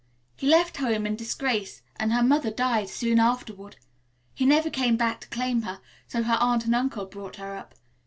"He 0.35 0.47
left 0.47 0.77
home 0.77 1.05
in 1.05 1.15
disgrace 1.15 1.83
and 1.95 2.11
her 2.11 2.23
mother 2.23 2.49
died 2.49 2.89
soon 2.89 3.19
afterward. 3.19 3.75
He 4.33 4.47
never 4.47 4.71
came 4.71 4.97
back 4.97 5.21
to 5.21 5.27
claim 5.27 5.61
her, 5.61 5.79
so 6.07 6.23
her 6.23 6.37
aunt 6.41 6.65
and 6.65 6.73
uncle 6.73 7.05
brought 7.05 7.35
her 7.35 7.55
up. 7.55 7.75